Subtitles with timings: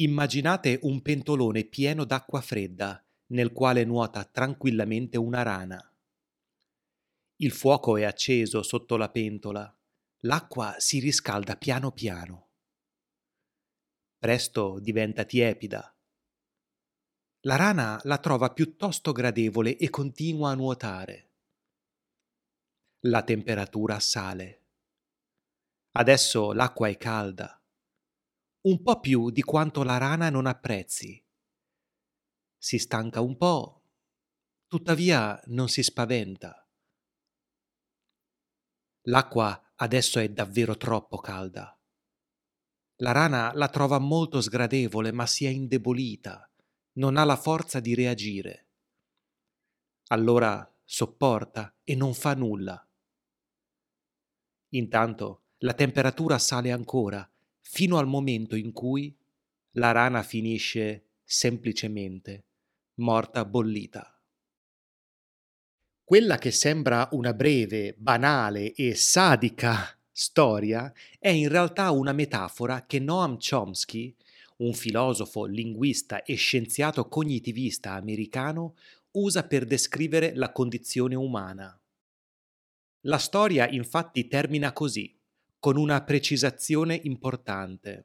[0.00, 5.92] Immaginate un pentolone pieno d'acqua fredda nel quale nuota tranquillamente una rana.
[7.40, 9.76] Il fuoco è acceso sotto la pentola,
[10.18, 12.50] l'acqua si riscalda piano piano.
[14.18, 15.92] Presto diventa tiepida.
[17.40, 21.32] La rana la trova piuttosto gradevole e continua a nuotare.
[23.00, 24.66] La temperatura sale.
[25.90, 27.57] Adesso l'acqua è calda
[28.62, 31.22] un po' più di quanto la rana non apprezzi.
[32.56, 33.84] Si stanca un po',
[34.66, 36.68] tuttavia non si spaventa.
[39.02, 41.72] L'acqua adesso è davvero troppo calda.
[42.96, 46.50] La rana la trova molto sgradevole, ma si è indebolita,
[46.94, 48.70] non ha la forza di reagire.
[50.08, 52.82] Allora sopporta e non fa nulla.
[54.70, 57.30] Intanto la temperatura sale ancora
[57.70, 59.14] fino al momento in cui
[59.72, 62.44] la rana finisce semplicemente
[62.94, 64.18] morta bollita.
[66.02, 72.98] Quella che sembra una breve, banale e sadica storia è in realtà una metafora che
[72.98, 74.16] Noam Chomsky,
[74.56, 78.76] un filosofo, linguista e scienziato cognitivista americano,
[79.12, 81.78] usa per descrivere la condizione umana.
[83.02, 85.17] La storia infatti termina così
[85.58, 88.04] con una precisazione importante.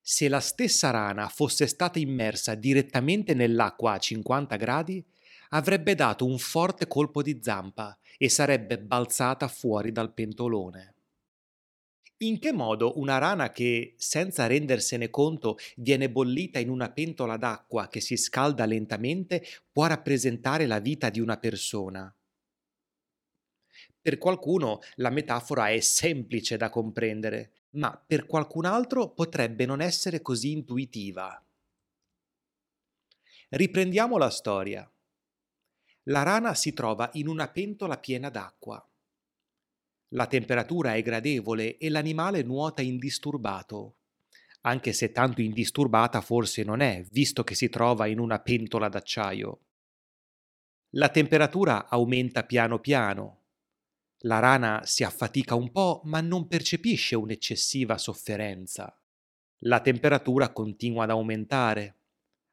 [0.00, 5.04] Se la stessa rana fosse stata immersa direttamente nell'acqua a 50 gradi,
[5.50, 10.94] avrebbe dato un forte colpo di zampa e sarebbe balzata fuori dal pentolone.
[12.22, 17.88] In che modo una rana che, senza rendersene conto, viene bollita in una pentola d'acqua
[17.88, 22.14] che si scalda lentamente può rappresentare la vita di una persona?
[24.02, 30.22] Per qualcuno la metafora è semplice da comprendere, ma per qualcun altro potrebbe non essere
[30.22, 31.44] così intuitiva.
[33.50, 34.90] Riprendiamo la storia.
[36.04, 38.82] La rana si trova in una pentola piena d'acqua.
[40.14, 43.96] La temperatura è gradevole e l'animale nuota indisturbato,
[44.62, 49.60] anche se tanto indisturbata forse non è, visto che si trova in una pentola d'acciaio.
[50.94, 53.39] La temperatura aumenta piano piano,
[54.24, 58.94] la rana si affatica un po', ma non percepisce un'eccessiva sofferenza.
[59.64, 61.96] La temperatura continua ad aumentare.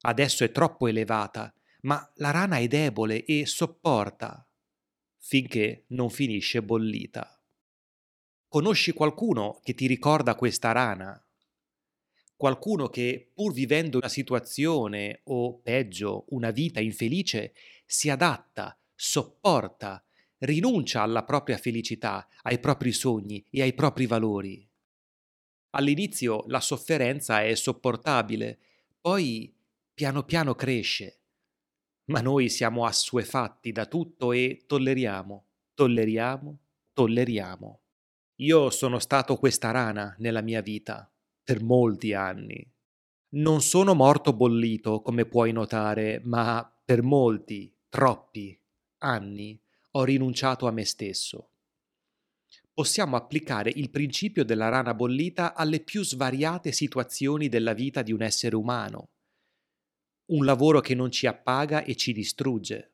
[0.01, 4.47] Adesso è troppo elevata, ma la rana è debole e sopporta
[5.17, 7.41] finché non finisce bollita.
[8.47, 11.21] Conosci qualcuno che ti ricorda questa rana?
[12.37, 17.53] Qualcuno che, pur vivendo una situazione o, peggio, una vita infelice,
[17.85, 20.06] si adatta, sopporta
[20.39, 24.67] rinuncia alla propria felicità, ai propri sogni e ai propri valori.
[25.71, 28.59] All'inizio la sofferenza è sopportabile,
[28.99, 29.53] poi
[29.93, 31.19] piano piano cresce.
[32.05, 36.59] Ma noi siamo assuefatti da tutto e tolleriamo, tolleriamo,
[36.93, 37.81] tolleriamo.
[38.35, 41.11] Io sono stato questa rana nella mia vita,
[41.43, 42.65] per molti anni.
[43.29, 48.57] Non sono morto bollito, come puoi notare, ma per molti, troppi
[48.99, 49.59] anni
[49.97, 51.49] ho rinunciato a me stesso.
[52.71, 58.21] Possiamo applicare il principio della rana bollita alle più svariate situazioni della vita di un
[58.21, 59.09] essere umano.
[60.27, 62.91] Un lavoro che non ci appaga e ci distrugge.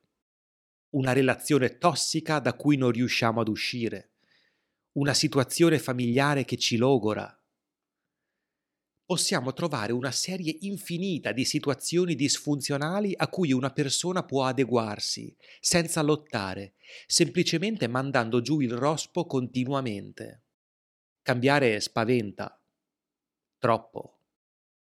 [0.94, 4.12] Una relazione tossica da cui non riusciamo ad uscire.
[4.92, 7.38] Una situazione familiare che ci logora
[9.04, 16.00] possiamo trovare una serie infinita di situazioni disfunzionali a cui una persona può adeguarsi, senza
[16.02, 16.74] lottare,
[17.06, 20.42] semplicemente mandando giù il rospo continuamente.
[21.22, 22.58] Cambiare spaventa.
[23.58, 24.20] Troppo.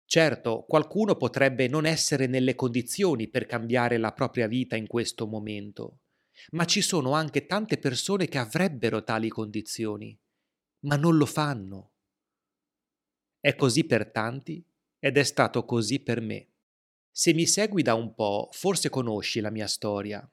[0.04, 6.00] Certo, qualcuno potrebbe non essere nelle condizioni per cambiare la propria vita in questo momento,
[6.50, 10.16] ma ci sono anche tante persone che avrebbero tali condizioni,
[10.80, 11.93] ma non lo fanno
[13.44, 14.64] è così per tanti
[14.98, 16.48] ed è stato così per me.
[17.10, 20.26] Se mi segui da un po', forse conosci la mia storia.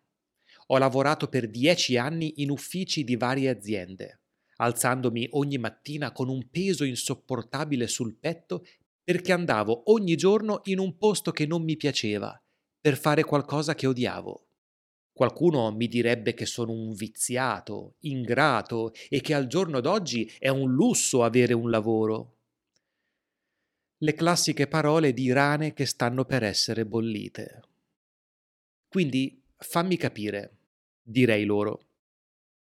[0.68, 4.22] Ho lavorato per dieci anni in uffici di varie aziende,
[4.56, 8.64] alzandomi ogni mattina con un peso insopportabile sul petto
[9.04, 12.42] perché andavo ogni giorno in un posto che non mi piaceva,
[12.80, 14.48] per fare qualcosa che odiavo.
[15.12, 20.72] Qualcuno mi direbbe che sono un viziato, ingrato e che al giorno d'oggi è un
[20.72, 22.38] lusso avere un lavoro
[24.04, 27.62] le classiche parole di rane che stanno per essere bollite.
[28.88, 30.58] Quindi fammi capire,
[31.04, 31.86] direi loro.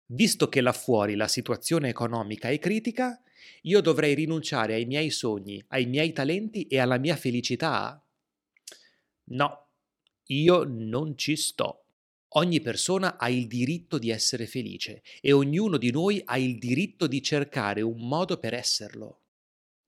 [0.09, 3.23] Visto che là fuori la situazione economica è critica,
[3.63, 8.07] io dovrei rinunciare ai miei sogni, ai miei talenti e alla mia felicità?
[9.31, 9.69] No,
[10.27, 11.87] io non ci sto.
[12.37, 17.07] Ogni persona ha il diritto di essere felice e ognuno di noi ha il diritto
[17.07, 19.21] di cercare un modo per esserlo.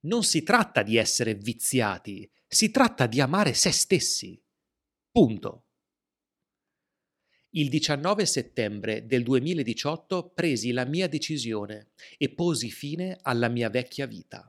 [0.06, 4.40] Non si tratta di essere viziati, si tratta di amare se stessi.
[5.10, 5.64] Punto.
[7.50, 11.88] Il 19 settembre del 2018 presi la mia decisione
[12.18, 14.48] e posi fine alla mia vecchia vita.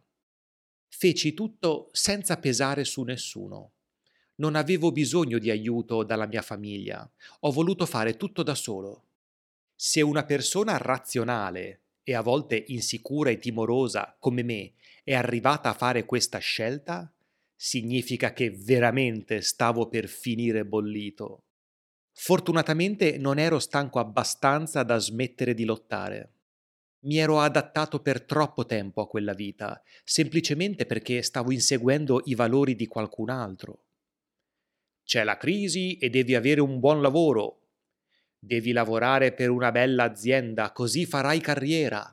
[0.89, 3.71] Feci tutto senza pesare su nessuno.
[4.36, 7.09] Non avevo bisogno di aiuto dalla mia famiglia,
[7.39, 9.06] ho voluto fare tutto da solo.
[9.74, 14.74] Se una persona razionale e a volte insicura e timorosa come me
[15.07, 17.09] è arrivata a fare questa scelta,
[17.56, 21.45] significa che veramente stavo per finire bollito.
[22.12, 26.33] Fortunatamente non ero stanco abbastanza da smettere di lottare.
[27.06, 32.75] Mi ero adattato per troppo tempo a quella vita, semplicemente perché stavo inseguendo i valori
[32.75, 33.83] di qualcun altro.
[35.06, 37.62] C'è la crisi e devi avere un buon lavoro.
[38.38, 42.12] Devi lavorare per una bella azienda, così farai carriera.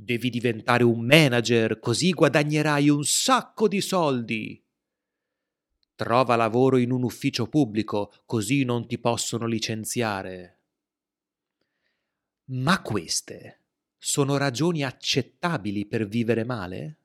[0.00, 4.64] Devi diventare un manager, così guadagnerai un sacco di soldi.
[5.96, 10.60] Trova lavoro in un ufficio pubblico, così non ti possono licenziare.
[12.50, 13.62] Ma queste
[13.96, 16.98] sono ragioni accettabili per vivere male?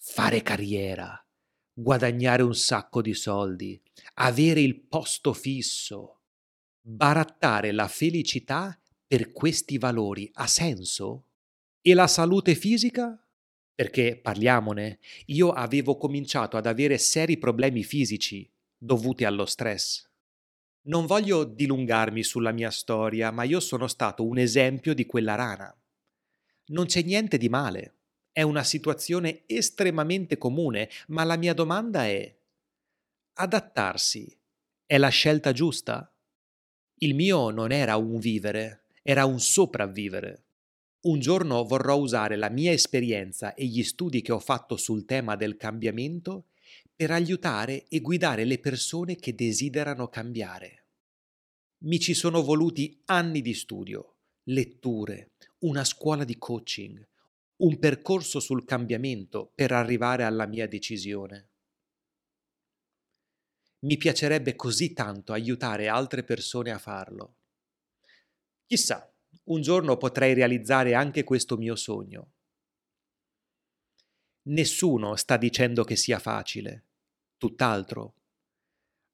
[0.00, 1.24] Fare carriera,
[1.72, 3.80] guadagnare un sacco di soldi,
[4.14, 6.22] avere il posto fisso,
[6.80, 11.27] barattare la felicità per questi valori ha senso?
[11.80, 13.18] E la salute fisica?
[13.74, 20.06] Perché parliamone, io avevo cominciato ad avere seri problemi fisici dovuti allo stress.
[20.88, 25.74] Non voglio dilungarmi sulla mia storia, ma io sono stato un esempio di quella rana.
[26.66, 27.98] Non c'è niente di male,
[28.32, 32.36] è una situazione estremamente comune, ma la mia domanda è,
[33.34, 34.36] adattarsi
[34.84, 36.12] è la scelta giusta?
[37.00, 40.47] Il mio non era un vivere, era un sopravvivere.
[41.00, 45.36] Un giorno vorrò usare la mia esperienza e gli studi che ho fatto sul tema
[45.36, 46.48] del cambiamento
[46.94, 50.86] per aiutare e guidare le persone che desiderano cambiare.
[51.84, 57.06] Mi ci sono voluti anni di studio, letture, una scuola di coaching,
[57.58, 61.50] un percorso sul cambiamento per arrivare alla mia decisione.
[63.80, 67.36] Mi piacerebbe così tanto aiutare altre persone a farlo.
[68.66, 69.07] Chissà,
[69.48, 72.32] un giorno potrei realizzare anche questo mio sogno.
[74.48, 76.84] Nessuno sta dicendo che sia facile,
[77.36, 78.14] tutt'altro.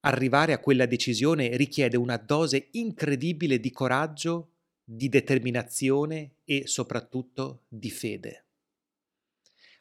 [0.01, 4.51] Arrivare a quella decisione richiede una dose incredibile di coraggio,
[4.85, 8.47] di determinazione e soprattutto di fede.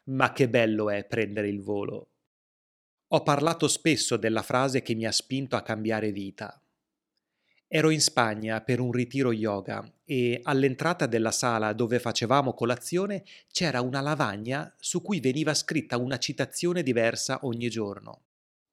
[0.04, 2.10] Ma che bello è prendere il volo.
[3.08, 6.63] Ho parlato spesso della frase che mi ha spinto a cambiare vita.
[7.66, 13.80] Ero in Spagna per un ritiro yoga e all'entrata della sala dove facevamo colazione c'era
[13.80, 18.26] una lavagna su cui veniva scritta una citazione diversa ogni giorno.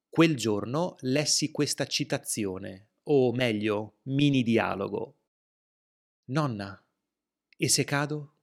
[0.10, 5.16] Quel giorno lessi questa citazione, o meglio, mini dialogo.
[6.26, 6.84] Nonna,
[7.58, 8.36] e se cado?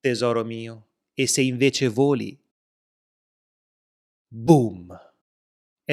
[0.00, 2.36] Tesoro mio, e se invece voli?
[4.28, 5.11] Boom!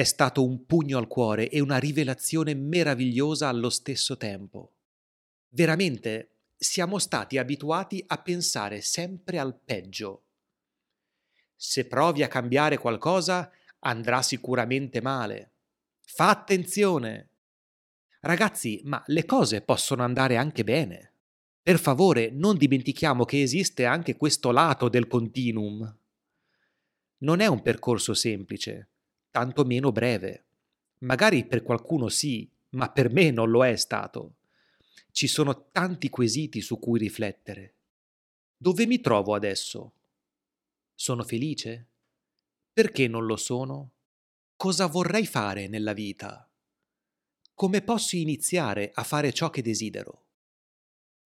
[0.00, 4.76] È stato un pugno al cuore e una rivelazione meravigliosa allo stesso tempo.
[5.50, 10.22] Veramente siamo stati abituati a pensare sempre al peggio.
[11.54, 15.50] Se provi a cambiare qualcosa, andrà sicuramente male.
[16.00, 17.32] Fa attenzione.
[18.20, 21.12] Ragazzi, ma le cose possono andare anche bene.
[21.62, 25.94] Per favore, non dimentichiamo che esiste anche questo lato del continuum.
[27.18, 28.89] Non è un percorso semplice
[29.30, 30.44] tanto meno breve.
[30.98, 34.36] Magari per qualcuno sì, ma per me non lo è stato.
[35.10, 37.74] Ci sono tanti quesiti su cui riflettere.
[38.56, 39.92] Dove mi trovo adesso?
[40.94, 41.88] Sono felice?
[42.72, 43.92] Perché non lo sono?
[44.56, 46.48] Cosa vorrei fare nella vita?
[47.54, 50.26] Come posso iniziare a fare ciò che desidero?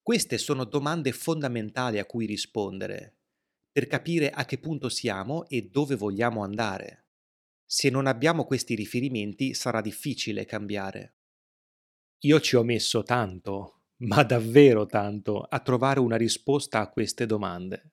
[0.01, 3.15] Queste sono domande fondamentali a cui rispondere
[3.75, 7.04] per capire a che punto siamo e dove vogliamo andare.
[7.67, 11.17] Se non abbiamo questi riferimenti sarà difficile cambiare.
[12.21, 17.93] Io ci ho messo tanto, ma davvero tanto, a trovare una risposta a queste domande.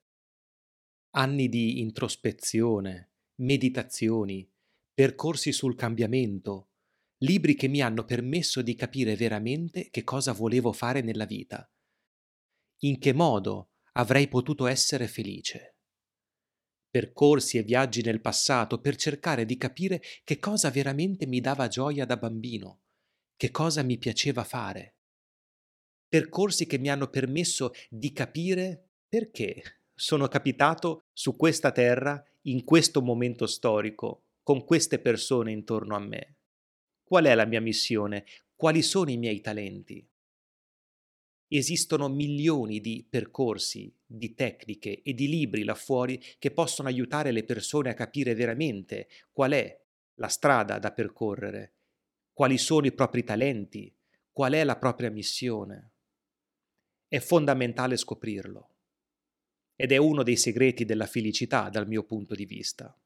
[1.12, 3.12] Anni di introspezione,
[3.42, 4.50] meditazioni,
[4.94, 6.70] percorsi sul cambiamento,
[7.20, 11.70] libri che mi hanno permesso di capire veramente che cosa volevo fare nella vita,
[12.84, 15.71] In che modo avrei potuto essere felice?
[16.92, 22.06] Percorsi e viaggi nel passato per cercare di capire che cosa veramente mi dava gioia
[22.06, 22.82] da bambino,
[23.38, 24.98] che cosa mi piaceva fare.
[26.10, 33.02] Percorsi che mi hanno permesso di capire perché sono capitato su questa terra in questo
[33.02, 36.40] momento storico, con queste persone intorno a me.
[37.02, 38.26] Qual è la mia missione?
[38.54, 40.06] Quali sono i miei talenti?
[41.54, 47.44] Esistono milioni di percorsi, di tecniche e di libri là fuori che possono aiutare le
[47.44, 49.82] persone a capire veramente qual è
[50.16, 51.74] la strada da percorrere,
[52.32, 53.94] quali sono i propri talenti,
[54.32, 55.92] qual è la propria missione.
[57.06, 58.70] È fondamentale scoprirlo
[59.76, 62.98] ed è uno dei segreti della felicità dal mio punto di vista.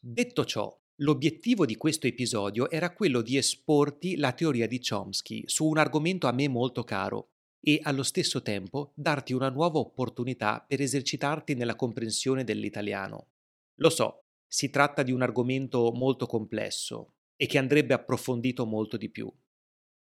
[0.00, 5.66] Detto ciò, l'obiettivo di questo episodio era quello di esporti la teoria di Chomsky su
[5.66, 10.80] un argomento a me molto caro e allo stesso tempo darti una nuova opportunità per
[10.80, 13.28] esercitarti nella comprensione dell'italiano.
[13.76, 19.10] Lo so, si tratta di un argomento molto complesso e che andrebbe approfondito molto di
[19.10, 19.32] più.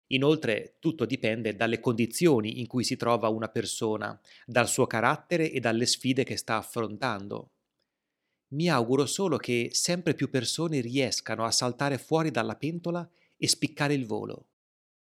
[0.09, 5.59] Inoltre tutto dipende dalle condizioni in cui si trova una persona, dal suo carattere e
[5.59, 7.53] dalle sfide che sta affrontando.
[8.49, 13.95] Mi auguro solo che sempre più persone riescano a saltare fuori dalla pentola e spiccare
[13.95, 14.49] il volo.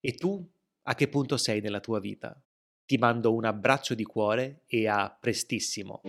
[0.00, 0.46] E tu
[0.82, 2.40] a che punto sei nella tua vita?
[2.84, 6.00] Ti mando un abbraccio di cuore e a prestissimo.